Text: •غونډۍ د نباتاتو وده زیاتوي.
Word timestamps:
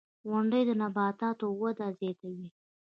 •غونډۍ 0.29 0.61
د 0.65 0.71
نباتاتو 0.81 1.45
وده 1.61 1.87
زیاتوي. 1.99 2.47